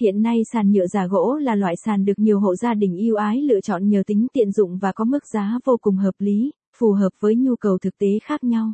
Hiện 0.00 0.22
nay 0.22 0.40
sàn 0.52 0.72
nhựa 0.72 0.86
giả 0.86 1.06
gỗ 1.06 1.36
là 1.36 1.54
loại 1.54 1.74
sàn 1.84 2.04
được 2.04 2.12
nhiều 2.16 2.40
hộ 2.40 2.54
gia 2.54 2.74
đình 2.74 2.96
yêu 2.96 3.16
ái 3.16 3.42
lựa 3.42 3.60
chọn 3.60 3.88
nhờ 3.88 4.02
tính 4.06 4.26
tiện 4.32 4.52
dụng 4.52 4.78
và 4.78 4.92
có 4.92 5.04
mức 5.04 5.26
giá 5.32 5.58
vô 5.64 5.76
cùng 5.80 5.96
hợp 5.96 6.14
lý, 6.18 6.52
phù 6.76 6.92
hợp 6.92 7.10
với 7.20 7.36
nhu 7.36 7.56
cầu 7.56 7.78
thực 7.78 7.98
tế 7.98 8.18
khác 8.22 8.44
nhau. 8.44 8.72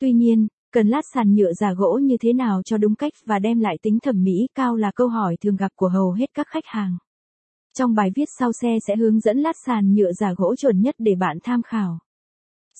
Tuy 0.00 0.12
nhiên, 0.12 0.46
cần 0.72 0.88
lát 0.88 1.00
sàn 1.14 1.34
nhựa 1.34 1.52
giả 1.52 1.72
gỗ 1.74 1.98
như 2.02 2.16
thế 2.20 2.32
nào 2.32 2.62
cho 2.64 2.76
đúng 2.76 2.94
cách 2.94 3.12
và 3.24 3.38
đem 3.38 3.60
lại 3.60 3.78
tính 3.82 3.98
thẩm 4.00 4.24
mỹ 4.24 4.46
cao 4.54 4.76
là 4.76 4.90
câu 4.94 5.08
hỏi 5.08 5.36
thường 5.40 5.56
gặp 5.56 5.72
của 5.76 5.88
hầu 5.88 6.12
hết 6.12 6.34
các 6.34 6.46
khách 6.50 6.66
hàng. 6.66 6.98
Trong 7.74 7.94
bài 7.94 8.10
viết 8.14 8.28
sau 8.38 8.52
xe 8.52 8.78
sẽ 8.86 8.96
hướng 8.96 9.20
dẫn 9.20 9.38
lát 9.38 9.56
sàn 9.66 9.94
nhựa 9.94 10.12
giả 10.12 10.34
gỗ 10.36 10.56
chuẩn 10.56 10.80
nhất 10.80 10.94
để 10.98 11.14
bạn 11.14 11.38
tham 11.42 11.62
khảo. 11.62 11.98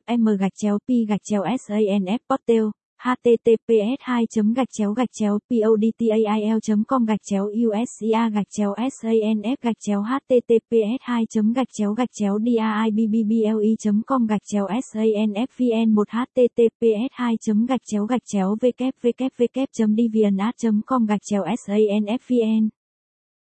fm 0.08 0.38
gạch 0.40 0.56
chéo 0.56 0.78
p 0.88 0.90
gạch 1.10 1.24
chéo 1.24 1.44
sanf 1.44 2.18
portal 2.30 2.81
https 3.04 3.98
2 4.30 4.54
gạch 4.56 4.68
chéo 4.72 4.94
gạch 4.94 5.12
chéo 5.12 5.40
podtail 5.50 6.58
com 6.88 7.06
gạch 7.06 7.24
chéo 7.24 7.46
usca 7.46 8.30
gạch 8.30 8.50
chéo 8.50 8.74
sanf 8.74 9.56
gạch 9.62 9.80
chéo 9.80 10.02
https 10.02 10.98
2 11.30 11.54
gạch 11.56 11.68
chéo 11.74 11.94
gạch 11.94 12.10
chéo 12.14 12.40
daibbble 12.40 13.66
com 14.08 14.28
gạch 14.28 14.42
chéo 14.46 14.68
sanfvn 14.68 15.96
1 15.96 16.04
https 16.12 17.08
2 17.46 17.66
gạch 17.68 17.82
chéo 17.86 18.06
gạch 18.06 18.26
chéo 18.26 18.56
www.deviantart 18.62 20.82
com 20.86 21.06
gạch 21.06 21.24
chéo 21.24 21.44
sanfvn 21.66 22.70